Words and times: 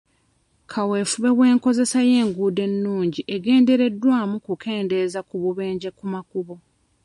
Kaweefube 0.71 1.29
w'enkozesa 1.39 1.99
y'enguudo 2.09 2.61
ennungi 2.67 3.21
agendereddwamu 3.35 4.35
kukendeeza 4.45 5.19
ku 5.29 5.35
bubenje 5.41 5.89
ku 5.97 6.05
makubo. 6.13 6.55